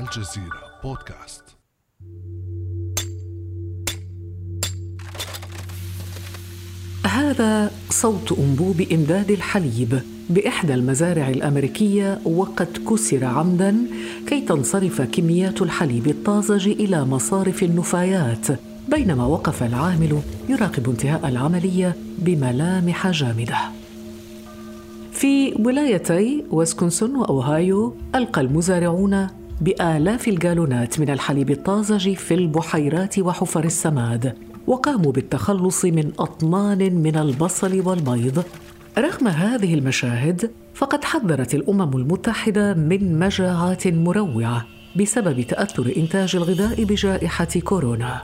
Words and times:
الجزيرة 0.00 0.62
بودكاست. 0.84 1.44
هذا 7.06 7.70
صوت 7.90 8.32
أنبوب 8.32 8.80
إمداد 8.92 9.30
الحليب 9.30 10.00
بإحدى 10.30 10.74
المزارع 10.74 11.28
الأمريكية 11.28 12.20
وقد 12.24 12.78
كسر 12.90 13.24
عمدا 13.24 13.76
كي 14.26 14.40
تنصرف 14.40 15.02
كميات 15.02 15.62
الحليب 15.62 16.06
الطازج 16.06 16.68
إلى 16.68 17.04
مصارف 17.04 17.62
النفايات 17.62 18.46
بينما 18.88 19.26
وقف 19.26 19.62
العامل 19.62 20.22
يراقب 20.48 20.88
انتهاء 20.90 21.28
العملية 21.28 21.96
بملامح 22.18 23.10
جامدة. 23.10 23.58
في 25.12 25.54
ولايتي 25.54 26.44
ويسكونسن 26.50 27.16
وأوهايو 27.16 27.96
ألقى 28.14 28.40
المزارعون 28.40 29.37
بآلاف 29.60 30.28
الجالونات 30.28 31.00
من 31.00 31.10
الحليب 31.10 31.50
الطازج 31.50 32.14
في 32.14 32.34
البحيرات 32.34 33.18
وحفر 33.18 33.64
السماد 33.64 34.34
وقاموا 34.66 35.12
بالتخلص 35.12 35.84
من 35.84 36.12
أطنان 36.18 36.94
من 36.94 37.16
البصل 37.16 37.88
والبيض. 37.88 38.44
رغم 38.98 39.28
هذه 39.28 39.74
المشاهد 39.74 40.50
فقد 40.74 41.04
حذرت 41.04 41.54
الأمم 41.54 41.96
المتحدة 41.96 42.74
من 42.74 43.18
مجاعات 43.18 43.86
مروعة 43.86 44.66
بسبب 44.96 45.40
تأثر 45.40 45.92
إنتاج 45.96 46.36
الغذاء 46.36 46.84
بجائحة 46.84 47.60
كورونا. 47.64 48.22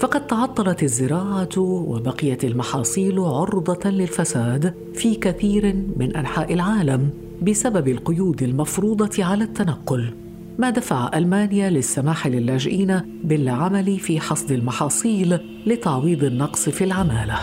فقد 0.00 0.26
تعطلت 0.26 0.82
الزراعة 0.82 1.58
وبقيت 1.58 2.44
المحاصيل 2.44 3.18
عرضة 3.18 3.90
للفساد 3.90 4.74
في 4.94 5.14
كثير 5.14 5.76
من 5.96 6.16
أنحاء 6.16 6.54
العالم. 6.54 7.23
بسبب 7.42 7.88
القيود 7.88 8.42
المفروضة 8.42 9.24
على 9.24 9.44
التنقل. 9.44 10.14
ما 10.58 10.70
دفع 10.70 11.10
ألمانيا 11.14 11.70
للسماح 11.70 12.26
للاجئين 12.26 13.00
بالعمل 13.24 13.98
في 13.98 14.20
حصد 14.20 14.52
المحاصيل 14.52 15.38
لتعويض 15.66 16.24
النقص 16.24 16.68
في 16.68 16.84
العمالة. 16.84 17.38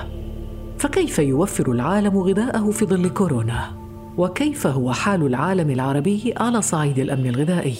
فكيف 0.77 1.19
يوفر 1.19 1.71
العالم 1.71 2.17
غذاءه 2.17 2.71
في 2.71 2.85
ظل 2.85 3.09
كورونا؟ 3.09 3.71
وكيف 4.17 4.67
هو 4.67 4.93
حال 4.93 5.25
العالم 5.25 5.69
العربي 5.69 6.33
على 6.37 6.61
صعيد 6.61 6.99
الأمن 6.99 7.27
الغذائي؟ 7.27 7.75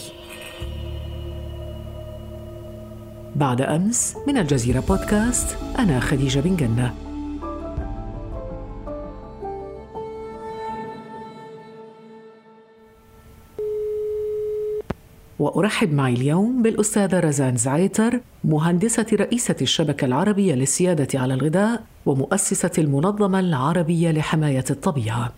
بعد 3.36 3.62
أمس 3.62 4.16
من 4.28 4.38
الجزيرة 4.38 4.80
بودكاست 4.80 5.58
أنا 5.80 6.00
خديجة 6.00 6.40
بن 6.40 6.56
جنة. 6.56 6.94
وأرحب 15.42 15.94
معي 15.94 16.14
اليوم 16.14 16.62
بالأستاذة 16.62 17.20
رزان 17.20 17.58
زعيتر 17.58 18.20
مهندسة 18.44 19.06
رئيسة 19.14 19.56
الشبكة 19.62 20.06
العربية 20.06 20.56
للسيادة 20.56 21.20
على 21.20 21.34
الغذاء 21.34 21.84
ومؤسسة 22.06 22.72
المنظمة 22.78 23.40
العربية 23.40 24.12
لحماية 24.12 24.64
الطبيعة. 24.70 25.32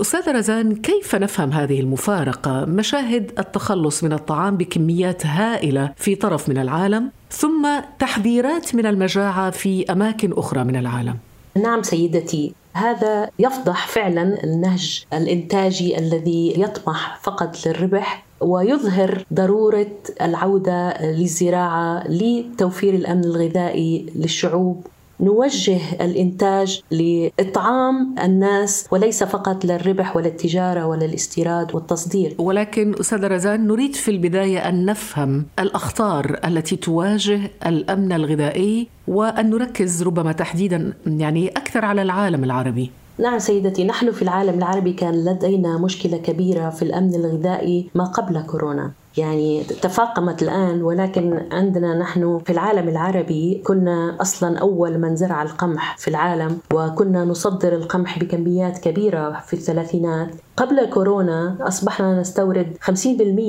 أستاذة 0.00 0.32
رزان 0.32 0.74
كيف 0.74 1.14
نفهم 1.14 1.52
هذه 1.52 1.80
المفارقة؟ 1.80 2.64
مشاهد 2.64 3.32
التخلص 3.38 4.04
من 4.04 4.12
الطعام 4.12 4.56
بكميات 4.56 5.26
هائلة 5.26 5.92
في 5.96 6.14
طرف 6.14 6.48
من 6.48 6.58
العالم 6.58 7.10
ثم 7.30 7.68
تحذيرات 7.98 8.74
من 8.74 8.86
المجاعة 8.86 9.50
في 9.50 9.92
أماكن 9.92 10.32
أخرى 10.32 10.64
من 10.64 10.76
العالم. 10.76 11.16
نعم 11.56 11.82
سيدتي 11.82 12.52
هذا 12.72 13.30
يفضح 13.38 13.86
فعلا 13.86 14.44
النهج 14.44 15.04
الإنتاجي 15.12 15.98
الذي 15.98 16.54
يطمح 16.60 17.18
فقط 17.22 17.66
للربح 17.66 18.25
ويظهر 18.40 19.24
ضرورة 19.34 19.92
العودة 20.22 21.02
للزراعة 21.02 22.08
لتوفير 22.08 22.94
الأمن 22.94 23.24
الغذائي 23.24 24.06
للشعوب 24.16 24.86
نوجه 25.20 25.80
الإنتاج 26.00 26.82
لإطعام 26.90 28.14
الناس 28.24 28.86
وليس 28.90 29.24
فقط 29.24 29.64
للربح 29.64 30.16
ولا 30.16 30.26
التجارة 30.26 30.86
ولا 30.86 31.04
الاستيراد 31.04 31.74
والتصدير. 31.74 32.34
ولكن 32.38 32.94
أستاذ 33.00 33.24
رزان 33.24 33.66
نريد 33.66 33.94
في 33.94 34.10
البداية 34.10 34.68
أن 34.68 34.84
نفهم 34.84 35.46
الأخطار 35.58 36.40
التي 36.44 36.76
تواجه 36.76 37.50
الأمن 37.66 38.12
الغذائي 38.12 38.88
وأن 39.08 39.50
نركز 39.50 40.02
ربما 40.02 40.32
تحديدا 40.32 40.92
يعني 41.06 41.48
أكثر 41.48 41.84
على 41.84 42.02
العالم 42.02 42.44
العربي. 42.44 42.90
نعم 43.18 43.38
سيدتي 43.38 43.84
نحن 43.84 44.10
في 44.12 44.22
العالم 44.22 44.58
العربي 44.58 44.92
كان 44.92 45.24
لدينا 45.24 45.78
مشكلة 45.78 46.16
كبيرة 46.16 46.70
في 46.70 46.82
الأمن 46.82 47.14
الغذائي 47.14 47.90
ما 47.94 48.04
قبل 48.04 48.42
كورونا. 48.42 48.92
يعني 49.16 49.64
تفاقمت 49.64 50.42
الآن 50.42 50.82
ولكن 50.82 51.42
عندنا 51.52 51.98
نحن 51.98 52.38
في 52.38 52.52
العالم 52.52 52.88
العربي 52.88 53.62
كنا 53.66 54.16
أصلا 54.20 54.58
أول 54.58 54.98
من 54.98 55.16
زرع 55.16 55.42
القمح 55.42 55.96
في 55.98 56.08
العالم 56.08 56.58
وكنا 56.74 57.24
نصدر 57.24 57.74
القمح 57.74 58.18
بكميات 58.18 58.78
كبيرة 58.78 59.40
في 59.46 59.54
الثلاثينات. 59.54 60.28
قبل 60.56 60.84
كورونا 60.86 61.56
أصبحنا 61.60 62.20
نستورد 62.20 62.76
50% 62.80 63.06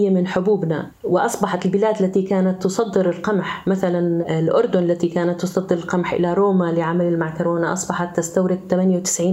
من 0.10 0.28
حبوبنا 0.28 0.92
وأصبحت 1.04 1.66
البلاد 1.66 2.04
التي 2.04 2.22
كانت 2.22 2.64
تصدر 2.64 3.10
القمح 3.10 3.68
مثلا 3.68 4.00
الأردن 4.40 4.84
التي 4.84 5.08
كانت 5.08 5.42
تصدر 5.42 5.76
القمح 5.76 6.14
إلى 6.14 6.34
روما 6.34 6.72
لعمل 6.72 7.06
المعكرونة 7.06 7.74
أصبحت 7.74 8.18
تستورد 8.18 8.60
98% 8.70 9.24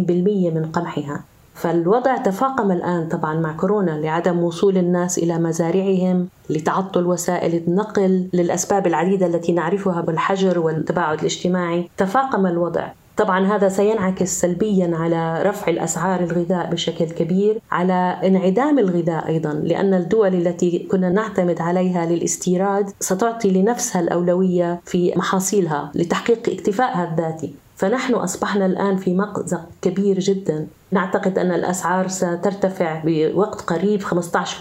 من 0.54 0.70
قمحها. 0.72 1.24
فالوضع 1.54 2.16
تفاقم 2.16 2.72
الآن 2.72 3.08
طبعا 3.08 3.34
مع 3.40 3.52
كورونا 3.52 3.90
لعدم 3.90 4.38
وصول 4.38 4.78
الناس 4.78 5.18
إلى 5.18 5.38
مزارعهم 5.38 6.28
لتعطل 6.50 7.06
وسائل 7.06 7.54
النقل 7.54 8.28
للأسباب 8.32 8.86
العديدة 8.86 9.26
التي 9.26 9.52
نعرفها 9.52 10.00
بالحجر 10.00 10.58
والتباعد 10.58 11.18
الاجتماعي. 11.18 11.90
تفاقم 11.96 12.46
الوضع. 12.46 12.88
طبعا 13.16 13.46
هذا 13.46 13.68
سينعكس 13.68 14.40
سلبيا 14.40 14.96
على 14.96 15.42
رفع 15.42 15.70
الأسعار 15.70 16.20
الغذاء 16.20 16.70
بشكل 16.70 17.04
كبير 17.04 17.60
على 17.72 18.18
انعدام 18.24 18.78
الغذاء 18.78 19.28
أيضا 19.28 19.52
لأن 19.52 19.94
الدول 19.94 20.34
التي 20.34 20.78
كنا 20.90 21.08
نعتمد 21.10 21.60
عليها 21.60 22.06
للاستيراد 22.06 22.90
ستعطي 23.00 23.50
لنفسها 23.50 24.00
الأولوية 24.00 24.80
في 24.84 25.12
محاصيلها 25.16 25.90
لتحقيق 25.94 26.48
اكتفائها 26.48 27.10
الذاتي. 27.12 27.54
فنحن 27.76 28.14
أصبحنا 28.14 28.66
الآن 28.66 28.96
في 28.96 29.14
مأزق 29.14 29.68
كبير 29.82 30.18
جدا. 30.18 30.66
نعتقد 30.90 31.38
أن 31.38 31.50
الأسعار 31.50 32.08
سترتفع 32.08 33.02
بوقت 33.04 33.60
قريب 33.60 34.02
15% 34.02 34.06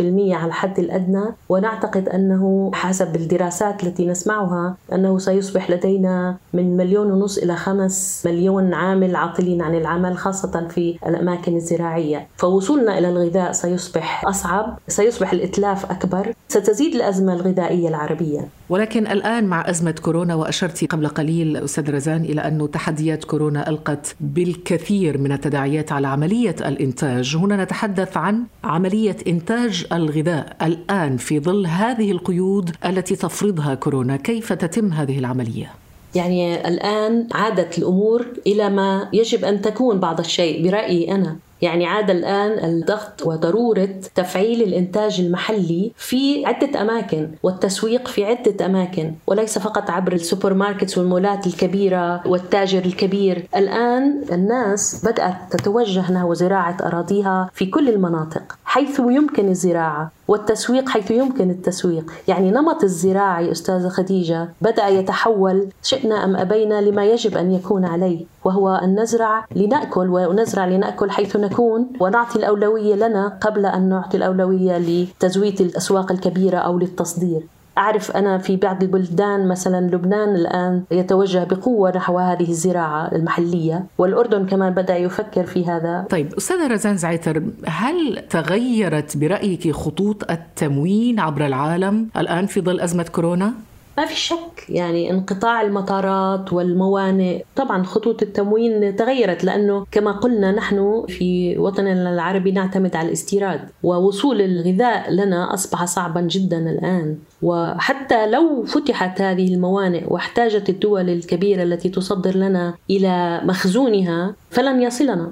على 0.02 0.46
الحد 0.46 0.80
الأدنى 0.80 1.24
ونعتقد 1.50 2.10
أنه 2.10 2.72
حسب 2.74 3.16
الدراسات 3.16 3.84
التي 3.84 4.08
نسمعها 4.08 4.76
أنه 4.94 5.18
سيصبح 5.18 5.70
لدينا 5.72 6.38
من 6.54 6.78
مليون 6.78 7.12
ونص 7.12 7.38
إلى 7.38 7.56
خمس 7.56 8.24
مليون 8.26 8.74
عامل 8.74 9.16
عاطلين 9.16 9.62
عن 9.62 9.76
العمل 9.76 10.18
خاصة 10.18 10.68
في 10.68 10.98
الأماكن 11.08 11.56
الزراعية. 11.56 12.28
فوصولنا 12.38 12.98
إلى 12.98 13.10
الغذاء 13.10 13.52
سيصبح 13.52 14.26
أصعب 14.28 14.78
سيصبح 14.88 15.34
الإتلاف 15.34 15.92
أكبر 15.92 16.34
ستزيد 16.48 16.96
الأزمة 16.96 17.34
الغذائية 17.34 17.90
العربية. 17.90 18.48
ولكن 18.70 19.08
الآن 19.08 19.44
مع 19.44 19.70
أزمة 19.70 19.96
كورونا 20.02 20.36
وأشرت 20.36 20.86
قبل 20.92 21.08
قليل 21.08 21.58
أستاذ 21.58 21.96
رزان 21.96 22.22
إلى 22.22 22.42
أن 22.42 22.72
تحديات 22.72 23.24
كورونا 23.24 23.70
ألقت 23.70 24.16
بالكثير 24.20 25.18
من 25.18 25.32
التداعيات 25.32 25.92
على 25.92 26.08
عملية 26.24 26.56
الإنتاج. 26.66 27.36
هنا 27.36 27.64
نتحدث 27.64 28.18
عن 28.18 28.44
عملية 28.64 29.18
إنتاج 29.28 29.86
الغذاء 29.92 30.56
الآن 30.62 31.18
في 31.18 31.40
ظل 31.40 31.66
هذه 31.66 32.12
القيود 32.12 32.76
التي 32.86 33.16
تفرضها 33.16 33.76
كورونا. 33.76 34.18
كيف 34.18 34.54
تتم 34.54 34.94
هذه 34.94 35.20
العملية؟ 35.20 35.72
يعني 36.16 36.68
الآن 36.68 37.28
عادت 37.32 37.78
الأمور 37.78 38.26
إلى 38.48 38.70
ما 38.70 39.10
يجب 39.14 39.46
أن 39.46 39.62
تكون 39.62 40.00
بعض 40.00 40.20
الشيء 40.20 40.64
برأيي 40.64 41.12
أنا. 41.16 41.36
يعني 41.63 41.85
عاد 41.88 42.09
الآن 42.09 42.51
الضغط 42.69 43.25
وضرورة 43.25 43.90
تفعيل 44.16 44.62
الإنتاج 44.62 45.19
المحلي 45.22 45.92
في 45.98 46.45
عدة 46.45 46.81
أماكن 46.81 47.30
والتسويق 47.44 48.07
في 48.07 48.25
عدة 48.25 48.65
أماكن 48.65 49.13
وليس 49.27 49.60
فقط 49.60 49.89
عبر 49.89 50.13
ال 50.13 50.54
supermarkets 50.54 50.98
والمولات 50.98 51.48
الكبيرة 51.48 52.27
والتاجر 52.27 52.86
الكبير. 52.86 53.48
الآن 53.56 54.24
الناس 54.31 55.06
بدأت 55.06 55.36
تتوجه 55.51 56.12
نحو 56.12 56.33
زراعة 56.33 56.77
أراضيها 56.83 57.50
في 57.54 57.66
كل 57.66 57.89
المناطق. 57.89 58.57
حيث 58.74 59.00
يمكن 59.00 59.50
الزراعة 59.50 60.12
والتسويق 60.28 60.90
حيث 60.90 61.12
يمكن 61.12 61.50
التسويق. 61.50 62.12
يعني 62.28 62.52
نمط 62.52 62.84
الزراعي 62.84 63.52
أستاذة 63.52 63.90
خديجة 63.90 64.50
بدأ 64.62 64.88
يتحول 64.88 65.68
شئنا 65.84 66.24
أم 66.24 66.36
أبينا 66.36 66.81
لما 66.81 67.06
يجب 67.06 67.38
أن 67.38 67.52
يكون 67.52 67.86
عليه 67.86 68.25
وهو 68.44 68.70
أن 68.70 69.00
نزرع 69.00 69.46
لنأكل 69.56 70.08
ونزرع 70.10 70.66
لنأكل 70.66 71.12
حيث 71.12 71.36
نكون 71.36 71.88
ونعطي 72.00 72.40
الأولوية 72.40 72.96
لنا 72.96 73.38
قبل 73.42 73.66
أن 73.66 73.90
نعطي 73.90 74.18
الأولوية 74.18 74.78
لتزويد 74.78 75.62
الأسواق 75.62 76.12
الكبيرة 76.12 76.58
أو 76.58 76.80
للتصدير. 76.80 77.42
أعرف 77.78 78.12
أنا 78.12 78.38
في 78.38 78.56
بعض 78.56 78.84
البلدان 78.84 79.48
مثلا 79.48 79.86
لبنان 79.86 80.36
الآن 80.36 80.84
يتوجه 80.92 81.44
بقوة 81.44 81.92
نحو 81.96 82.20
هذه 82.20 82.50
الزراعة 82.50 83.12
المحلية 83.16 83.86
والأردن 83.98 84.46
كمان 84.46 84.74
بدأ 84.74 84.98
يفكر 84.98 85.46
في 85.46 85.66
هذا 85.66 86.06
طيب 86.10 86.34
أستاذة 86.34 86.68
رزان 86.68 86.98
زعيتر 86.98 87.44
هل 87.68 88.24
تغيرت 88.30 89.18
برأيك 89.18 89.72
خطوط 89.72 90.31
التموين 90.31 91.20
عبر 91.20 91.46
العالم 91.46 92.08
الآن 92.18 92.46
في 92.46 92.62
ظل 92.62 92.80
أزمة 92.80 93.06
كورونا؟ 93.12 93.54
ما 93.98 94.06
في 94.06 94.16
شك 94.16 94.69
يعني 94.69 95.12
انقطاع 95.12 95.62
المطارات 95.62 96.54
والموانئ. 96.54 97.44
طبعا 97.56 97.84
خطوط 97.84 98.22
التموين 98.22 98.95
تغيرت 98.95 99.44
لأنه 99.44 99.86
كما 99.92 100.12
قلنا 100.12 100.51
نحن 100.51 101.06
في 101.07 101.57
وطننا 101.57 102.13
العربي 102.13 102.51
نعتمد 102.51 102.95
على 102.95 103.07
الاستيراد 103.07 103.69
ووصول 103.84 104.42
الغذاء 104.42 105.12
لنا 105.12 105.54
أصبح 105.54 105.86
صعبا 105.86 106.22
جدا 106.22 106.57
الآن. 106.57 107.18
وحتى 107.42 108.28
لو 108.28 108.63
فتحت 108.63 109.22
هذه 109.22 109.54
الموانئ 109.54 110.04
واحتاجت 110.07 110.69
الدول 110.69 111.10
الكبيرة 111.10 111.63
التي 111.63 111.90
تصدر 111.90 112.38
لنا 112.38 112.74
إلى 112.90 113.42
مخزونها 113.44 114.36
فلن 114.50 114.81
يصلنا. 114.81 115.31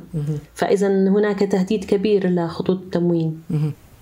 فإذا 0.54 0.88
هناك 0.88 1.40
تهديد 1.40 1.84
كبير 1.84 2.30
لخطوط 2.30 2.78
التموين. 2.78 3.42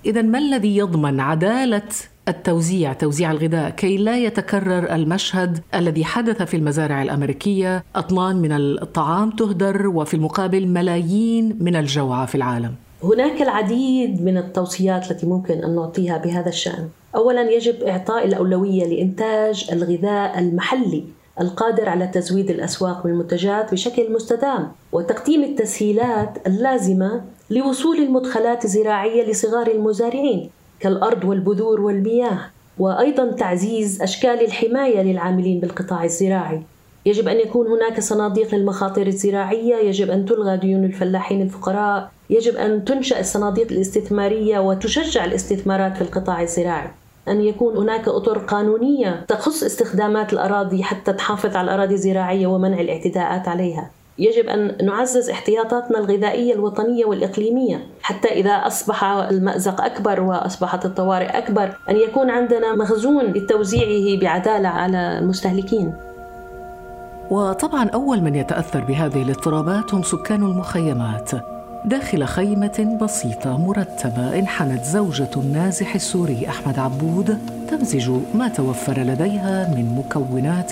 إذا 0.06 0.22
ما 0.22 0.38
الذي 0.38 0.78
يضمن 0.78 1.20
عدالة 1.20 1.90
التوزيع 2.30 2.94
توزيع 2.94 3.32
الغذاء 3.32 3.70
كي 3.70 3.98
لا 3.98 4.18
يتكرر 4.18 4.96
المشهد 4.96 5.60
الذي 5.76 6.06
حدث 6.06 6.42
في 6.42 6.58
المزارع 6.58 7.02
الأمريكية. 7.02 7.84
اطنان 7.96 8.36
من 8.36 8.52
الطعام 8.52 9.32
تهدر 9.32 9.88
وفي 9.88 10.14
المقابل 10.14 10.68
ملايين 10.68 11.58
من 11.60 11.76
الجوعى 11.76 12.28
في 12.28 12.36
العالم. 12.36 12.76
هناك 13.04 13.42
العديد 13.42 14.24
من 14.24 14.38
التوصيات 14.38 15.12
التي 15.12 15.26
ممكن 15.26 15.64
أن 15.64 15.76
نعطيها 15.76 16.18
بهذا 16.18 16.50
الشأن. 16.50 16.90
اولا 17.16 17.52
يجب 17.52 17.84
إعطاء 17.84 18.26
الأولوية 18.26 18.86
لإنتاج 18.86 19.70
الغذاء 19.72 20.40
المحلي 20.40 21.04
القادر 21.42 21.90
على 21.90 22.08
تزويد 22.08 22.50
الأسواق 22.50 23.06
والمنتجات 23.06 23.72
بشكل 23.72 24.14
مستدام 24.14 24.72
وتقديم 24.92 25.44
التسهيلات 25.44 26.48
اللازمة 26.48 27.22
لوصول 27.50 27.98
المدخلات 27.98 28.66
الزراعية 28.66 29.32
لصغار 29.32 29.68
المزارعين. 29.68 30.50
كالأرض 30.80 31.24
والبذور 31.24 31.82
والمياه 31.82 32.40
وأيضا 32.80 33.32
تعزيز 33.32 34.02
أشكال 34.02 34.46
الحماية 34.46 35.02
للعاملين 35.02 35.60
بالقطاع 35.60 36.04
الزراعي. 36.04 36.62
يجب 37.06 37.28
أن 37.28 37.38
يكون 37.40 37.68
هناك 37.68 38.00
صناديق 38.00 38.56
للمخاطر 38.56 39.08
الزراعية 39.08 39.76
يجب 39.76 40.10
أن 40.10 40.26
تلغى 40.26 40.58
ديون 40.58 40.84
الفلاحين 40.86 41.42
الفقراء 41.42 42.12
يجب 42.30 42.56
أن 42.56 42.86
تنشأ 42.86 43.20
الصناديق 43.20 43.72
الاستثمارية 43.72 44.60
وتشجع 44.60 45.26
الاستثمارات 45.26 45.96
في 45.96 46.02
القطاع 46.02 46.42
الزراعي. 46.42 46.88
أن 47.28 47.42
يكون 47.42 47.78
هناك 47.78 48.08
أطر 48.08 48.38
قانونية 48.38 49.26
تخص 49.28 49.64
استخدامات 49.64 50.34
الأراضي 50.34 50.84
حتى 50.84 51.14
تحافظ 51.14 51.56
على 51.56 51.66
الأراضي 51.66 51.94
الزراعية 51.94 52.48
ومنع 52.48 52.80
الاعتداءات 52.82 53.48
عليها. 53.48 53.90
يجب 54.20 54.50
أن 54.50 54.86
نعزز 54.86 55.30
احتياطاتنا 55.30 55.98
الغذائية 56.00 56.54
الوطنية 56.54 57.06
والإقليمية. 57.06 57.88
حتى 58.02 58.28
إذا 58.28 58.52
أصبح 58.52 59.04
المأزق 59.04 59.82
أكبر 59.82 60.22
وأصبحت 60.22 60.86
الطوارئ 60.86 61.38
أكبر 61.38 61.78
أن 61.90 61.96
يكون 61.96 62.30
عندنا 62.30 62.76
مخزون 62.76 63.26
لتوزيعه 63.26 64.20
بعدالة 64.22 64.70
على 64.70 65.20
المستهلكين. 65.20 65.94
وطبعا 67.32 67.90
أول 67.90 68.22
من 68.22 68.36
يتأثر 68.36 68.80
بهذه 68.80 69.22
الاضطرابات 69.22 69.94
هم 69.94 70.04
سكان 70.04 70.44
المخيمات. 70.44 71.32
داخل 71.86 72.26
خيمة 72.26 72.98
بسيطة 73.02 73.58
مرتبة 73.58 74.40
انحنت 74.40 74.84
زوجة 74.84 75.30
النازح 75.38 75.96
السوري 75.96 76.50
أحمد 76.50 76.80
عبود 76.80 77.38
تمزج 77.70 78.12
ما 78.34 78.48
توفر 78.48 79.00
لديها 79.00 79.76
من 79.76 79.96
مكونات 79.96 80.72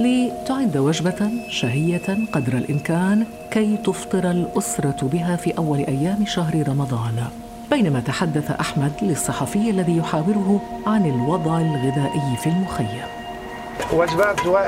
لتعد 0.00 0.76
وجبة 0.76 1.30
شهية 1.48 2.18
قدر 2.32 2.52
الإمكان 2.52 3.26
كي 3.50 3.76
تفطر 3.76 4.30
الأسرة 4.30 4.96
بها 5.02 5.36
في 5.36 5.58
أول 5.58 5.78
أيام 5.78 6.26
شهر 6.26 6.68
رمضان. 6.68 7.24
بينما 7.70 8.00
تحدث 8.00 8.50
أحمد 8.50 8.92
للصحفي 9.02 9.70
الذي 9.70 9.96
يحاوره 9.96 10.60
عن 10.86 11.06
الوضع 11.06 11.58
الغذائي 11.60 12.36
في 12.42 12.46
المخيم. 12.46 13.02
وجبات 13.92 14.46
و... 14.46 14.58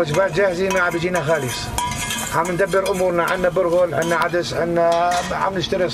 وجبات 0.00 0.32
جاهزة 0.32 0.68
ما 0.68 0.90
بيجينا 0.90 1.20
خالص. 1.20 1.68
عم 2.34 2.52
ندبر 2.52 2.90
أمورنا 2.90 3.22
عندنا 3.22 3.48
برغل 3.48 3.94
عندنا 3.94 4.16
عدس 4.16 4.54
عندنا 4.54 5.10
عم 5.32 5.58
نشتري 5.58 5.88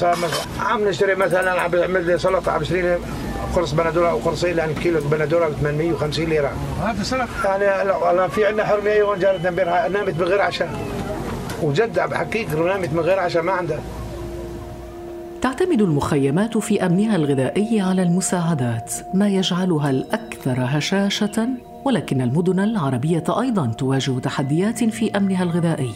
عم 0.60 0.88
نشتري 0.88 1.14
مثلا 1.14 1.60
عم 1.60 1.70
بعمل 1.70 2.06
لي 2.06 2.18
سلطة 2.18 2.52
عم 2.52 2.60
بشتري 2.60 2.98
قرص 3.56 3.72
بندورة 3.72 4.10
أو 4.10 4.18
قرصين 4.18 4.56
لأن 4.56 4.74
كيلو 4.74 5.00
بندورة 5.10 5.48
ب 5.48 5.52
850 5.52 6.24
ليرة. 6.24 6.52
هذا 6.82 7.02
سلطه 7.02 7.28
يعني 7.44 7.88
لو 7.88 8.28
في 8.28 8.46
عندنا 8.46 8.64
حرمه 8.64 8.90
يوم 8.90 9.14
جارتنا 9.14 9.48
امبارح 9.48 9.90
نامت 9.90 10.14
من 10.20 10.24
غير 10.24 10.40
عشاء. 10.40 10.70
وجد 11.62 11.94
بحكيك 11.94 12.54
نامت 12.54 12.92
من 12.92 13.00
غير 13.00 13.18
عشاء 13.18 13.42
ما 13.42 13.52
عندها. 13.52 13.80
تعتمد 15.42 15.82
المخيمات 15.82 16.58
في 16.58 16.86
أمنها 16.86 17.16
الغذائي 17.16 17.80
على 17.80 18.02
المساعدات 18.02 18.94
ما 19.14 19.28
يجعلها 19.28 19.90
الأكثر 19.90 20.56
هشاشة 20.58 21.48
ولكن 21.84 22.20
المدن 22.20 22.60
العربية 22.60 23.24
أيضا 23.28 23.66
تواجه 23.66 24.18
تحديات 24.18 24.84
في 24.84 25.16
أمنها 25.16 25.42
الغذائي. 25.42 25.94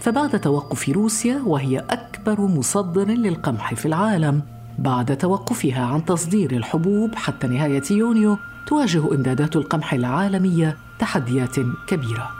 فبعد 0.00 0.40
توقف 0.40 0.88
روسيا 0.88 1.42
وهي 1.46 1.78
أكبر 1.78 2.40
مصدر 2.40 3.08
للقمح 3.08 3.74
في 3.74 3.86
العالم 3.86 4.42
بعد 4.78 5.16
توقفها 5.16 5.84
عن 5.84 6.04
تصدير 6.04 6.50
الحبوب 6.50 7.14
حتى 7.14 7.46
نهاية 7.46 7.82
يونيو 7.90 8.38
تواجه 8.66 9.14
إمدادات 9.14 9.56
القمح 9.56 9.94
العالمية 9.94 10.76
تحديات 10.98 11.56
كبيرة 11.88 12.30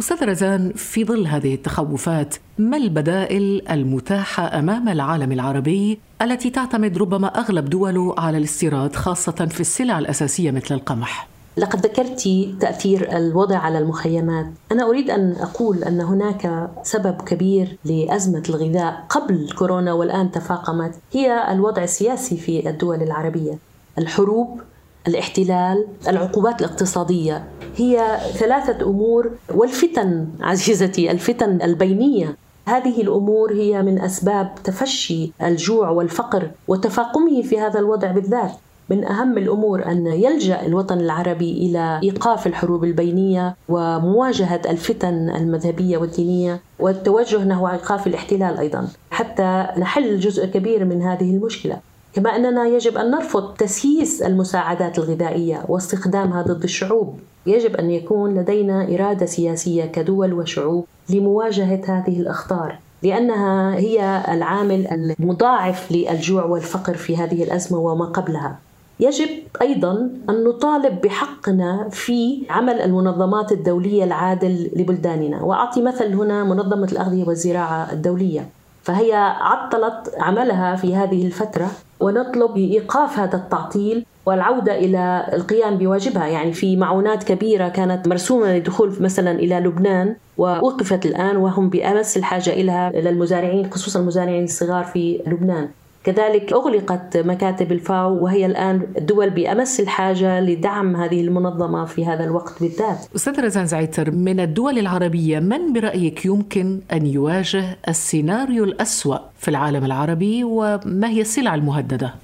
أستاذ 0.00 0.24
رزان 0.24 0.72
في 0.72 1.04
ظل 1.04 1.26
هذه 1.26 1.54
التخوفات 1.54 2.34
ما 2.58 2.76
البدائل 2.76 3.62
المتاحة 3.70 4.58
أمام 4.58 4.88
العالم 4.88 5.32
العربي 5.32 5.98
التي 6.22 6.50
تعتمد 6.50 6.98
ربما 6.98 7.28
أغلب 7.28 7.70
دوله 7.70 8.14
على 8.18 8.38
الاستيراد 8.38 8.96
خاصة 8.96 9.46
في 9.50 9.60
السلع 9.60 9.98
الأساسية 9.98 10.50
مثل 10.50 10.74
القمح؟ 10.74 11.29
لقد 11.56 11.86
ذكرت 11.86 12.28
تأثير 12.60 13.16
الوضع 13.16 13.58
على 13.58 13.78
المخيمات. 13.78 14.46
أنا 14.72 14.88
أريد 14.88 15.10
أن 15.10 15.36
أقول 15.40 15.84
أن 15.84 16.00
هناك 16.00 16.70
سبب 16.82 17.22
كبير 17.22 17.76
لأزمة 17.84 18.42
الغذاء 18.48 19.04
قبل 19.08 19.50
كورونا 19.58 19.92
والآن 19.92 20.30
تفاقمت 20.30 20.94
هي 21.12 21.52
الوضع 21.52 21.82
السياسي 21.82 22.36
في 22.36 22.70
الدول 22.70 23.02
العربية. 23.02 23.58
الحروب 23.98 24.60
الاحتلال 25.08 25.86
العقوبات 26.08 26.60
الاقتصادية 26.60 27.44
هي 27.76 28.18
ثلاثة 28.32 28.86
أمور 28.86 29.30
والفتن 29.54 30.28
عزيزتي 30.40 31.10
الفتن 31.10 31.62
البينية. 31.62 32.36
هذه 32.66 33.02
الأمور 33.02 33.52
هي 33.52 33.82
من 33.82 34.00
أسباب 34.00 34.54
تفشي 34.64 35.32
الجوع 35.42 35.88
والفقر 35.90 36.50
وتفاقمه 36.68 37.42
في 37.42 37.60
هذا 37.60 37.80
الوضع 37.80 38.10
بالذات. 38.10 38.52
من 38.90 39.04
أهم 39.04 39.38
الأمور 39.38 39.86
أن 39.86 40.06
يلجأ 40.06 40.66
الوطن 40.66 41.00
العربي 41.00 41.52
إلى 41.52 42.00
إيقاف 42.02 42.46
الحروب 42.46 42.84
البينية 42.84 43.56
ومواجهة 43.68 44.60
الفتن 44.70 45.30
المذهبية 45.30 45.98
والدينية 45.98 46.60
والتوجه 46.78 47.44
نحو 47.44 47.68
إيقاف 47.68 48.06
الاحتلال 48.06 48.58
أيضا 48.58 48.88
حتى 49.10 49.66
نحل 49.78 50.20
جزء 50.20 50.46
كبير 50.46 50.84
من 50.84 51.02
هذه 51.02 51.30
المشكلة. 51.30 51.76
كما 52.12 52.36
أننا 52.36 52.66
يجب 52.66 52.96
أن 52.96 53.10
نرفض 53.10 53.54
تسييس 53.54 54.22
المساعدات 54.22 54.98
الغذائية 54.98 55.64
واستخدامها 55.68 56.42
ضد 56.42 56.62
الشعوب. 56.62 57.18
يجب 57.46 57.76
أن 57.76 57.90
يكون 57.90 58.34
لدينا 58.38 58.94
إرادة 58.94 59.26
سياسية 59.26 59.84
كدول 59.84 60.32
وشعوب 60.32 60.84
لمواجهة 61.10 61.80
هذه 61.86 62.20
الأخطار 62.20 62.78
لأنها 63.02 63.74
هي 63.74 64.24
العامل 64.28 64.86
المضاعف 65.20 65.92
للجوع 65.92 66.44
والفقر 66.44 66.94
في 66.94 67.16
هذه 67.16 67.42
الأزمة 67.44 67.78
وما 67.78 68.04
قبلها. 68.04 68.58
يجب 69.00 69.28
أيضا 69.62 69.92
أن 70.30 70.44
نطالب 70.44 71.00
بحقنا 71.00 71.88
في 71.90 72.42
عمل 72.50 72.80
المنظمات 72.80 73.52
الدولية 73.52 74.04
العادل 74.04 74.70
لبلداننا، 74.76 75.42
وأعطي 75.42 75.82
مثل 75.82 76.14
هنا 76.14 76.44
منظمة 76.44 76.88
الأغذية 76.92 77.24
والزراعة 77.24 77.92
الدولية، 77.92 78.48
فهي 78.82 79.12
عطلت 79.40 80.14
عملها 80.18 80.76
في 80.76 80.96
هذه 80.96 81.26
الفترة 81.26 81.70
ونطلب 82.00 82.56
إيقاف 82.56 83.18
هذا 83.18 83.36
التعطيل 83.36 84.04
والعودة 84.26 84.78
إلى 84.78 85.26
القيام 85.32 85.76
بواجبها. 85.76 86.26
يعني 86.26 86.52
في 86.52 86.76
معونات 86.76 87.24
كبيرة 87.24 87.68
كانت 87.68 88.08
مرسومة 88.08 88.52
للدخول 88.52 88.96
مثلا 89.00 89.30
إلى 89.30 89.60
لبنان 89.60 90.16
ووقفت 90.38 91.06
الآن 91.06 91.36
وهم 91.36 91.70
بأمس 91.70 92.16
الحاجة 92.16 92.50
إليها 92.50 92.90
للمزارعين 92.90 93.70
خصوصا 93.70 94.00
المزارعين 94.00 94.44
الصغار 94.44 94.84
في 94.84 95.20
لبنان. 95.26 95.68
كذلك 96.04 96.52
أغلقت 96.52 97.16
مكاتب 97.16 97.72
الفاو 97.72 98.24
وهي 98.24 98.46
الآن 98.46 98.86
الدول 98.98 99.30
بأمس 99.30 99.80
الحاجة 99.80 100.40
لدعم 100.40 100.96
هذه 100.96 101.20
المنظمة 101.20 101.84
في 101.84 102.06
هذا 102.06 102.24
الوقت 102.24 102.62
بالذات 102.62 102.98
أستاذ 103.16 103.40
رزان 103.40 103.66
زعيتر 103.66 104.10
من 104.10 104.40
الدول 104.40 104.78
العربية 104.78 105.38
من 105.38 105.72
برأيك 105.72 106.26
يمكن 106.26 106.80
أن 106.92 107.06
يواجه 107.06 107.78
السيناريو 107.88 108.64
الأسوأ 108.64 109.18
في 109.38 109.48
العالم 109.48 109.84
العربي 109.84 110.44
وما 110.44 111.08
هي 111.08 111.20
السلع 111.20 111.54
المهددة؟ 111.54 112.14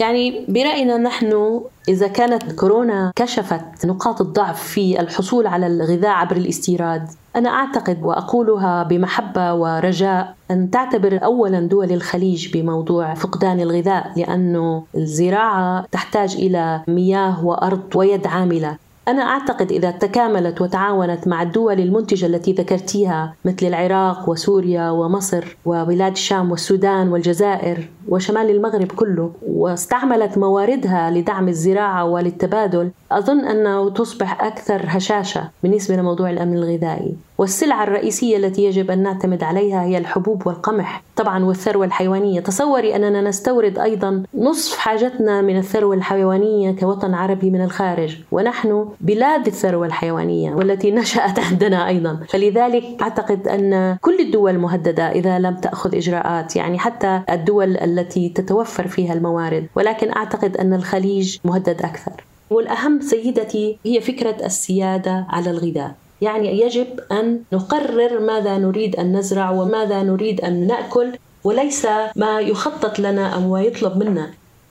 يعني 0.00 0.44
برأينا 0.48 0.96
نحن 0.96 1.60
إذا 1.88 2.08
كانت 2.08 2.52
كورونا 2.52 3.12
كشفت 3.16 3.86
نقاط 3.86 4.20
الضعف 4.20 4.62
في 4.62 5.00
الحصول 5.00 5.46
على 5.46 5.66
الغذاء 5.66 6.10
عبر 6.10 6.36
الاستيراد 6.36 7.08
أنا 7.36 7.48
أعتقد 7.50 8.02
وأقولها 8.02 8.82
بمحبة 8.82 9.54
ورجاء 9.54 10.34
أن 10.50 10.70
تعتبر 10.70 11.24
أولا 11.24 11.60
دول 11.60 11.92
الخليج 11.92 12.52
بموضوع 12.52 13.14
فقدان 13.14 13.60
الغذاء 13.60 14.12
لأنه 14.16 14.84
الزراعة 14.94 15.86
تحتاج 15.92 16.34
إلى 16.34 16.80
مياه 16.88 17.44
وأرض 17.44 17.82
ويد 17.94 18.26
عاملة. 18.26 18.76
أنا 19.08 19.22
أعتقد 19.22 19.72
إذا 19.72 19.90
تكاملت 19.90 20.60
وتعاونت 20.60 21.28
مع 21.28 21.42
الدول 21.42 21.80
المنتجة 21.80 22.26
التي 22.26 22.52
ذكرتيها 22.52 23.34
مثل 23.44 23.66
العراق 23.66 24.28
وسوريا 24.28 24.90
ومصر 24.90 25.56
وبلاد 25.64 26.12
الشام 26.12 26.50
والسودان 26.50 27.08
والجزائر 27.08 27.88
وشمال 28.08 28.50
المغرب 28.50 28.92
كله 28.92 29.30
واستعملت 29.46 30.38
مواردها 30.38 31.10
لدعم 31.10 31.48
الزراعة 31.48 32.04
وللتبادل 32.04 32.90
أظن 33.12 33.40
أنه 33.44 33.90
تصبح 33.90 34.44
أكثر 34.44 34.82
هشاشة 34.86 35.50
بالنسبة 35.62 35.96
لموضوع 35.96 36.30
الأمن 36.30 36.56
الغذائي. 36.56 37.16
والسلعة 37.44 37.84
الرئيسية 37.84 38.36
التي 38.36 38.64
يجب 38.64 38.90
أن 38.90 39.02
نعتمد 39.02 39.44
عليها 39.44 39.82
هي 39.82 39.98
الحبوب 39.98 40.46
والقمح. 40.46 41.02
طبعا 41.16 41.44
والثروة 41.44 41.84
الحيوانية. 41.86 42.40
تصوري 42.40 42.96
أننا 42.96 43.20
نستورد 43.20 43.78
أيضا 43.78 44.22
نصف 44.34 44.78
حاجتنا 44.78 45.40
من 45.40 45.58
الثروة 45.58 45.94
الحيوانية 45.94 46.72
كوطن 46.72 47.14
عربي 47.14 47.50
من 47.50 47.64
الخارج 47.64 48.16
ونحن 48.32 48.88
بلاد 49.00 49.46
الثروة 49.46 49.86
الحيوانية 49.86 50.54
والتي 50.54 50.90
نشأت 50.90 51.38
عندنا 51.38 51.88
أيضا. 51.88 52.20
فلذلك 52.28 52.84
أعتقد 53.02 53.48
أن 53.48 53.96
كل 54.00 54.20
الدول 54.20 54.58
مهددة 54.58 55.10
إذا 55.10 55.38
لم 55.38 55.56
تأخذ 55.56 55.96
إجراءات 55.96 56.56
يعني 56.56 56.78
حتى 56.78 57.20
الدول 57.30 57.76
التي 57.76 58.28
تتوفر 58.28 58.88
فيها 58.88 59.12
الموارد. 59.12 59.66
ولكن 59.74 60.10
أعتقد 60.16 60.56
أن 60.56 60.74
الخليج 60.74 61.38
مهدد 61.44 61.82
أكثر. 61.82 62.24
والأهم 62.50 63.00
سيدتي 63.00 63.78
هي 63.86 64.00
فكرة 64.00 64.46
السيادة 64.46 65.26
على 65.28 65.50
الغذاء. 65.50 65.94
يعني 66.24 66.60
يجب 66.60 67.00
أن 67.12 67.40
نقرر 67.52 68.20
ماذا 68.20 68.58
نريد 68.58 68.96
أن 68.96 69.16
نزرع 69.16 69.50
وماذا 69.50 70.02
نريد 70.02 70.40
أن 70.40 70.66
نأكل 70.66 71.08
وليس 71.44 71.86
ما 72.16 72.40
يخطط 72.40 72.98
لنا 72.98 73.26
أو 73.34 73.56
يطلب 73.56 73.94
منا. 74.02 74.30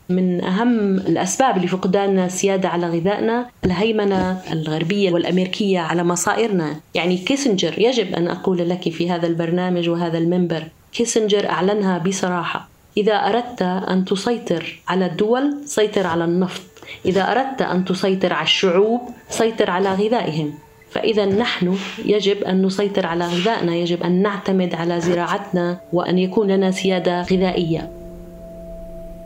من 0.09 0.43
أهم 0.43 0.97
الأسباب 0.97 1.57
لفقدان 1.63 2.19
السيادة 2.19 2.69
على 2.69 2.87
غذائنا 2.87 3.49
الهيمنة 3.65 4.41
الغربية 4.51 5.11
والأمريكية 5.13 5.79
على 5.79 6.03
مصائرنا. 6.03 6.75
يعني 6.93 7.17
كيسنجر 7.17 7.73
يجب 7.77 8.15
أن 8.15 8.27
أقول 8.27 8.69
لك 8.69 8.89
في 8.89 9.11
هذا 9.11 9.27
البرنامج 9.27 9.89
وهذا 9.89 10.17
المنبر 10.17 10.63
كيسنجر 10.93 11.49
أعلنها 11.49 11.97
بصراحة. 11.97 12.69
إذا 12.97 13.13
أردت 13.13 13.61
أن 13.61 14.05
تسيطر 14.05 14.81
على 14.87 15.05
الدول 15.05 15.57
سيطر 15.65 16.07
على 16.07 16.25
النفط. 16.25 16.61
إذا 17.05 17.31
أردت 17.31 17.61
أن 17.61 17.85
تسيطر 17.85 18.33
على 18.33 18.43
الشعوب 18.43 19.01
سيطر 19.29 19.69
على 19.69 19.89
غذائهم. 19.93 20.53
فإذا 20.93 21.25
نحن 21.25 21.75
يجب 22.05 22.43
أن 22.43 22.65
نسيطر 22.65 23.05
على 23.05 23.25
غذائنا 23.25 23.75
يجب 23.75 24.03
أن 24.03 24.21
نعتمد 24.21 24.75
على 24.75 25.01
زراعتنا 25.01 25.77
وأن 25.93 26.19
يكون 26.19 26.47
لنا 26.47 26.71
سيادة 26.71 27.21
غذائية. 27.21 27.89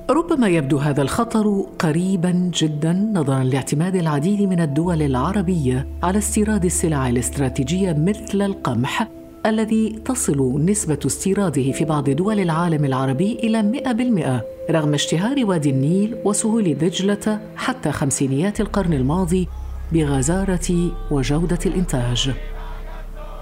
ربما 0.10 0.48
يبدو 0.48 0.78
هذا 0.78 1.02
الخطر 1.02 1.66
قريبا 1.80 2.52
جدا 2.54 2.94
نظرا 3.14 3.44
لاعتماد 3.44 3.96
العديد 3.96 4.42
من 4.42 4.62
الدول 4.62 5.02
العربية 5.02 5.88
على 6.04 6.18
استيراد 6.18 6.66
السلع 6.66 7.10
الاستراتيجية 7.10 7.94
مثل 7.94 8.42
القمح 8.42 9.08
الذي 9.46 10.00
تصل 10.06 10.66
نسبة 10.66 11.00
استيراده 11.06 11.72
في 11.72 11.86
بعض 11.86 12.10
دول 12.10 12.40
العالم 12.40 12.86
العربي 12.86 13.40
إلى 13.44 13.82
100% 14.70 14.72
رغم 14.72 14.94
اشتهار 14.94 15.46
وادي 15.46 15.70
النيل 15.70 16.16
وسهول 16.26 16.74
دجلة 16.74 17.40
حتى 17.56 17.92
خمسينيات 17.92 18.62
القرن 18.62 18.94
الماضي 18.94 19.48
بغزارة 19.92 20.92
وجودة 21.12 21.60
الإنتاج. 21.66 22.32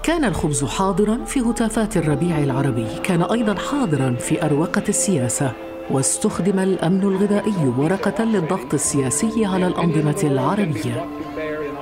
كان 0.02 0.24
الخبز 0.24 0.64
حاضرا 0.64 1.24
في 1.24 1.40
هتافات 1.40 1.96
الربيع 1.96 2.38
العربي. 2.38 2.86
كان 3.02 3.22
أيضا 3.22 3.54
حاضرا 3.54 4.14
في 4.14 4.44
أروقة 4.44 4.82
السياسة. 4.88 5.52
واستخدم 5.90 6.58
الأمن 6.58 7.02
الغذائي 7.02 7.72
ورقة 7.78 8.24
للضغط 8.24 8.74
السياسي 8.74 9.44
على 9.44 9.66
الأنظمة 9.66 10.20
العربية. 10.24 11.06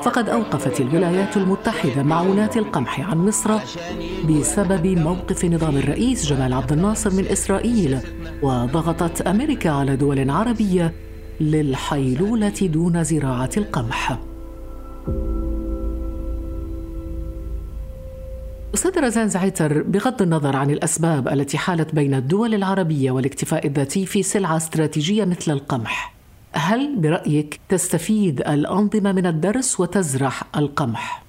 فقد 0.02 0.28
أوقفت 0.28 0.80
الولايات 0.80 1.36
المتحدة 1.36 2.02
معونات 2.02 2.56
القمح 2.56 3.00
عن 3.00 3.18
مصر 3.18 3.58
بسبب 4.28 4.86
موقف 4.86 5.44
نظام 5.44 5.76
الرئيس 5.76 6.26
جمال 6.26 6.52
عبد 6.52 6.72
الناصر 6.72 7.10
من 7.10 7.26
إسرائيل. 7.26 7.98
وضغطت 8.42 9.20
أمريكا 9.20 9.70
على 9.70 9.96
دول 9.96 10.30
عربية 10.30 10.92
للحيلولة 11.40 12.48
دون 12.62 13.04
زراعة 13.04 13.50
القمح. 13.56 14.18
أستاذ 18.74 19.00
رزان 19.00 19.28
زعيتر 19.28 19.82
بغض 19.82 20.22
النظر 20.22 20.56
عن 20.56 20.70
الأسباب 20.70 21.28
التي 21.28 21.58
حالت 21.58 21.94
بين 21.94 22.14
الدول 22.14 22.54
العربية 22.54 23.10
والاكتفاء 23.10 23.66
الذاتي 23.66 24.06
في 24.06 24.22
سلعة 24.22 24.56
استراتيجية 24.56 25.24
مثل 25.24 25.52
القمح 25.52 26.14
هل 26.52 26.96
برأيك 26.96 27.60
تستفيد 27.68 28.40
الأنظمة 28.40 29.12
من 29.12 29.26
الدرس 29.26 29.80
وتزرع 29.80 30.32
القمح؟ 30.56 31.24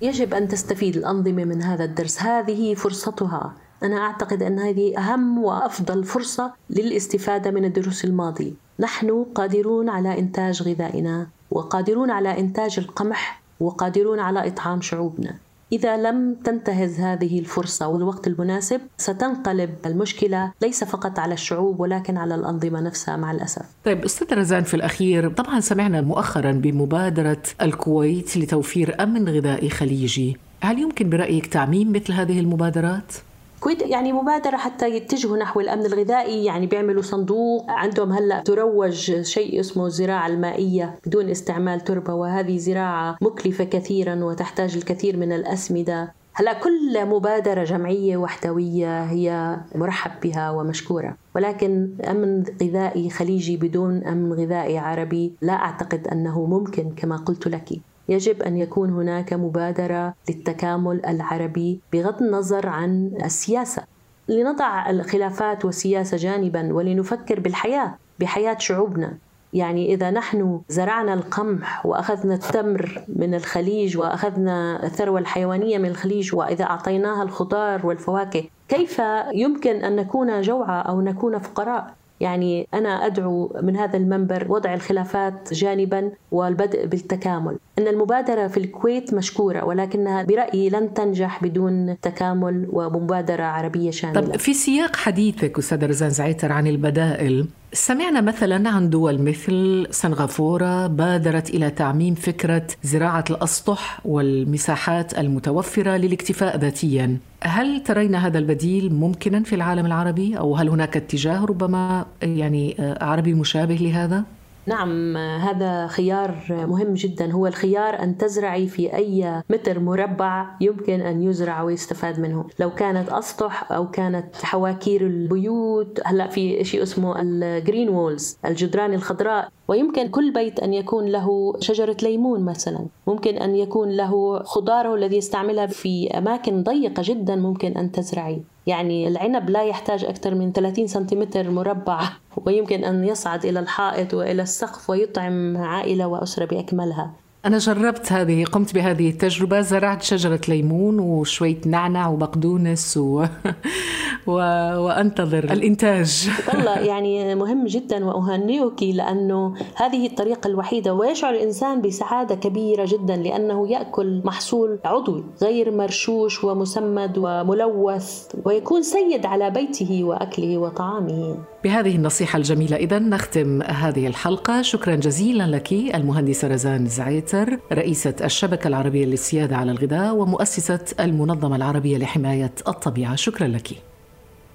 يجب 0.00 0.34
أن 0.34 0.48
تستفيد 0.48 0.96
الأنظمة 0.96 1.44
من 1.44 1.62
هذا 1.62 1.84
الدرس. 1.84 2.22
هذه 2.22 2.74
فرصتها. 2.74 3.52
أنا 3.82 3.96
أعتقد 3.96 4.42
أن 4.42 4.58
هذه 4.58 4.98
أهم 4.98 5.38
وأفضل 5.38 6.04
فرصة 6.04 6.52
للاستفادة 6.70 7.50
من 7.50 7.64
الدروس 7.64 8.04
الماضية. 8.04 8.52
نحن 8.80 9.24
قادرون 9.34 9.88
على 9.88 10.18
إنتاج 10.18 10.62
غذائنا 10.62 11.26
وقادرون 11.50 12.10
على 12.10 12.38
إنتاج 12.38 12.78
القمح 12.78 13.42
وقادرون 13.60 14.18
على 14.18 14.46
إطعام 14.46 14.80
شعوبنا. 14.80 15.34
إذا 15.74 15.96
لم 15.96 16.34
تنتهز 16.44 17.00
هذه 17.00 17.38
الفرصة 17.38 17.88
والوقت 17.88 18.26
المناسب 18.26 18.80
ستنقلب 18.98 19.70
المشكلة 19.86 20.52
ليس 20.62 20.84
فقط 20.84 21.18
على 21.18 21.34
الشعوب 21.34 21.80
ولكن 21.80 22.16
على 22.16 22.34
الأنظمة 22.34 22.80
نفسها 22.80 23.16
مع 23.16 23.30
الأسف 23.30 23.64
طيب 23.84 24.04
أستاذ 24.04 24.38
رزان 24.38 24.62
في 24.64 24.74
الأخير 24.74 25.30
طبعا 25.30 25.60
سمعنا 25.60 26.00
مؤخرا 26.00 26.52
بمبادرة 26.52 27.42
الكويت 27.62 28.36
لتوفير 28.36 29.02
أمن 29.02 29.28
غذائي 29.28 29.70
خليجي 29.70 30.36
هل 30.60 30.78
يمكن 30.78 31.10
برأيك 31.10 31.46
تعميم 31.46 31.92
مثل 31.92 32.12
هذه 32.12 32.40
المبادرات؟ 32.40 33.12
الكويت 33.54 33.82
يعني 33.82 34.12
مبادرة 34.12 34.56
حتى 34.56 34.96
يتجهوا 34.96 35.36
نحو 35.36 35.60
الأمن 35.60 35.86
الغذائي 35.86 36.44
يعني 36.44 36.66
بيعملوا 36.66 37.02
صندوق. 37.02 37.70
عندهم 37.70 38.12
هلأ 38.12 38.40
تروج 38.40 39.22
شيء 39.22 39.60
اسمه 39.60 39.86
الزراعة 39.86 40.26
المائية 40.26 40.98
بدون 41.06 41.30
استعمال 41.30 41.80
تربة 41.80 42.14
وهذه 42.14 42.58
زراعة 42.58 43.16
مكلفة 43.20 43.64
كثيرا 43.64 44.24
وتحتاج 44.24 44.76
الكثير 44.76 45.16
من 45.16 45.32
الأسمدة. 45.32 46.12
هلأ 46.34 46.52
كل 46.52 47.06
مبادرة 47.06 47.64
جمعية 47.64 48.16
وحدوية 48.16 49.04
هي 49.04 49.56
مرحب 49.74 50.10
بها 50.22 50.50
ومشكورة. 50.50 51.16
ولكن 51.36 51.88
أمن 52.10 52.44
غذائي 52.62 53.10
خليجي 53.10 53.56
بدون 53.56 54.04
أمن 54.04 54.32
غذائي 54.32 54.78
عربي 54.78 55.32
لا 55.42 55.52
أعتقد 55.52 56.08
أنه 56.08 56.46
ممكن 56.46 56.90
كما 56.96 57.16
قلت 57.16 57.48
لك. 57.48 57.68
يجب 58.08 58.42
أن 58.42 58.56
يكون 58.56 58.90
هناك 58.90 59.32
مبادرة 59.32 60.14
للتكامل 60.28 61.06
العربي 61.06 61.80
بغض 61.92 62.22
النظر 62.22 62.68
عن 62.68 63.12
السياسة. 63.24 63.82
لنضع 64.28 64.90
الخلافات 64.90 65.64
والسياسة 65.64 66.16
جانبا 66.16 66.72
ولنفكر 66.74 67.40
بالحياة 67.40 67.94
بحياة 68.20 68.58
شعوبنا. 68.58 69.18
يعني 69.52 69.94
إذا 69.94 70.10
نحن 70.10 70.60
زرعنا 70.68 71.14
القمح 71.14 71.86
وأخذنا 71.86 72.34
التمر 72.34 73.04
من 73.08 73.34
الخليج 73.34 73.98
وأخذنا 73.98 74.86
الثروة 74.86 75.20
الحيوانية 75.20 75.78
من 75.78 75.88
الخليج 75.88 76.34
وإذا 76.34 76.64
أعطيناها 76.64 77.22
الخضار 77.22 77.86
والفواكه 77.86 78.44
كيف 78.68 79.02
يمكن 79.34 79.84
أن 79.84 79.96
نكون 79.96 80.40
جوعى 80.40 80.82
أو 80.88 81.00
نكون 81.00 81.38
فقراء؟ 81.38 81.94
يعني 82.20 82.68
أنا 82.74 83.06
أدعو 83.06 83.56
من 83.62 83.76
هذا 83.76 83.96
المنبر 83.96 84.46
وضع 84.48 84.74
الخلافات 84.74 85.54
جانبا 85.54 86.10
والبدء 86.32 86.86
بالتكامل. 86.86 87.58
أن 87.78 87.88
المبادرة 87.88 88.46
في 88.46 88.56
الكويت 88.56 89.14
مشكورة 89.14 89.64
ولكنها 89.64 90.22
برأيي 90.22 90.68
لن 90.70 90.94
تنجح 90.94 91.44
بدون 91.44 92.00
تكامل 92.00 92.68
ومبادرة 92.72 93.44
عربية 93.44 93.90
شاملة. 93.90 94.20
طب 94.20 94.36
في 94.36 94.54
سياق 94.54 94.96
حديثك 94.96 95.58
أستاذة 95.58 95.86
رزان 95.86 96.10
زعيتر 96.10 96.52
عن 96.52 96.66
البدائل 96.66 97.46
سمعنا 97.74 98.20
مثلا 98.20 98.70
عن 98.70 98.90
دول 98.90 99.22
مثل 99.22 99.86
سنغافورة 99.90 100.86
بادرت 100.86 101.50
إلى 101.50 101.70
تعميم 101.70 102.14
فكرة 102.14 102.66
زراعة 102.82 103.24
الأسطح 103.30 104.00
والمساحات 104.04 105.18
المتوفرة 105.18 105.96
للاكتفاء 105.96 106.58
ذاتيا 106.58 107.18
هل 107.42 107.82
ترين 107.82 108.14
هذا 108.14 108.38
البديل 108.38 108.94
ممكنا 108.94 109.42
في 109.42 109.54
العالم 109.54 109.86
العربي 109.86 110.38
أو 110.38 110.56
هل 110.56 110.68
هناك 110.68 110.96
اتجاه 110.96 111.44
ربما 111.44 112.06
يعني 112.22 112.76
عربي 113.00 113.34
مشابه 113.34 113.74
لهذا؟ 113.74 114.24
نعم 114.66 115.16
هذا 115.16 115.86
خيار 115.86 116.34
مهم 116.50 116.94
جدا. 116.94 117.32
هو 117.32 117.46
الخيار 117.46 118.02
أن 118.02 118.16
تزرعي 118.16 118.66
في 118.66 118.94
أي 118.94 119.42
متر 119.50 119.80
مربع 119.80 120.46
يمكن 120.60 121.00
أن 121.00 121.22
يزرع 121.22 121.62
ويستفاد 121.62 122.20
منه. 122.20 122.44
لو 122.60 122.70
كانت 122.70 123.08
أسطح 123.08 123.72
أو 123.72 123.90
كانت 123.90 124.36
حواكير 124.42 125.06
البيوت 125.06 126.00
هلأ 126.04 126.28
في 126.28 126.64
شيء 126.64 126.82
اسمه 126.82 127.20
ال 127.20 127.31
green 127.31 127.88
walls 127.88 128.38
الجدران 128.44 128.94
الخضراء. 128.94 129.48
ويمكن 129.68 130.08
كل 130.08 130.32
بيت 130.32 130.60
أن 130.60 130.74
يكون 130.74 131.06
له 131.06 131.54
شجرة 131.60 131.96
ليمون 132.02 132.44
مثلا. 132.44 132.86
ممكن 133.06 133.36
أن 133.36 133.56
يكون 133.56 133.88
له 133.88 134.42
خضاره 134.42 134.94
الذي 134.94 135.16
يستعملها 135.16 135.66
في 135.66 136.18
أماكن 136.18 136.62
ضيقة 136.62 137.02
جدا 137.04 137.36
ممكن 137.36 137.72
أن 137.72 137.92
تزرعي. 137.92 138.42
يعني 138.66 139.08
العنب 139.08 139.50
لا 139.50 139.64
يحتاج 139.64 140.04
أكثر 140.04 140.34
من 140.34 140.52
30 140.52 140.86
سنتيمتر 140.86 141.50
مربع 141.50 142.00
ويمكن 142.36 142.84
أن 142.84 143.04
يصعد 143.04 143.46
إلى 143.46 143.60
الحائط 143.60 144.14
وإلى 144.14 144.42
السقف 144.42 144.90
ويطعم 144.90 145.56
عائلة 145.56 146.06
وأسرة 146.06 146.44
بأكملها. 146.44 147.23
أنا 147.46 147.58
جربت 147.58 148.12
هذه 148.12 148.44
قمت 148.44 148.74
بهذه 148.74 149.10
التجربة 149.10 149.60
زرعت 149.60 150.02
شجرة 150.02 150.40
ليمون 150.48 150.98
وشوية 151.00 151.58
نعنع 151.66 152.08
وبقدونس 152.08 152.96
و... 152.96 153.24
و... 154.26 154.32
وأنتظر 154.76 155.44
الإنتاج. 155.44 156.28
والله 156.48 156.78
يعني 156.90 157.34
مهم 157.34 157.64
جدا 157.66 158.04
وأهنئك 158.04 158.82
لأنه 158.82 159.54
هذه 159.76 160.06
الطريقة 160.06 160.48
الوحيدة 160.48 160.94
ويشعر 160.94 161.34
الإنسان 161.34 161.82
بسعادة 161.82 162.34
كبيرة 162.34 162.84
جدا 162.84 163.16
لأنه 163.16 163.68
يأكل 163.68 164.22
محصول 164.24 164.78
عضوي 164.84 165.24
غير 165.42 165.70
مرشوش 165.70 166.44
ومسمد 166.44 167.18
وملوث 167.18 168.26
ويكون 168.44 168.82
سيد 168.82 169.26
على 169.26 169.50
بيته 169.50 170.04
وأكله 170.04 170.58
وطعامه. 170.58 171.36
بهذه 171.64 171.96
النصيحة 171.96 172.36
الجميلة 172.36 172.76
إذا 172.76 172.98
نختم 172.98 173.62
هذه 173.62 174.06
الحلقة. 174.06 174.62
شكرا 174.62 174.94
جزيلا 174.94 175.46
لك 175.46 175.72
المهندسة 175.72 176.48
رزان 176.48 176.86
زعيتر 177.34 177.58
رئيسة 177.72 178.14
الشبكة 178.24 178.68
العربية 178.68 179.06
للسيادة 179.06 179.56
على 179.56 179.72
الغذاء 179.72 180.14
ومؤسسة 180.14 180.84
المنظمة 181.00 181.56
العربية 181.56 181.98
لحماية 181.98 182.52
الطبيعة. 182.68 183.14
شكرا 183.14 183.46
لك. 183.48 183.68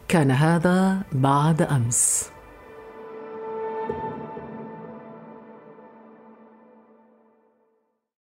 كان 0.07 0.31
هذا 0.31 0.98
بعد 1.12 1.62
أمس. 1.62 2.29